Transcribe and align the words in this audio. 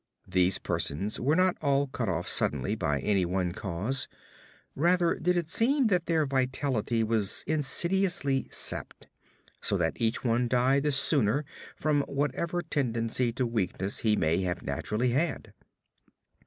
These 0.27 0.57
persons 0.57 1.19
were 1.19 1.35
not 1.35 1.57
all 1.61 1.85
cut 1.85 2.09
off 2.09 2.27
suddenly 2.27 2.73
by 2.73 3.01
any 3.01 3.23
one 3.23 3.51
cause; 3.51 4.07
rather 4.73 5.13
did 5.13 5.37
it 5.37 5.47
seem 5.51 5.85
that 5.89 6.07
their 6.07 6.25
vitality 6.25 7.03
was 7.03 7.43
insidiously 7.45 8.47
sapped, 8.49 9.05
so 9.61 9.77
that 9.77 10.01
each 10.01 10.23
one 10.23 10.47
died 10.47 10.81
the 10.81 10.91
sooner 10.91 11.45
from 11.75 12.01
whatever 12.07 12.63
tendency 12.63 13.31
to 13.33 13.45
weakness 13.45 13.99
he 13.99 14.15
may 14.15 14.41
have 14.41 14.63
naturally 14.63 15.09
had. 15.11 15.53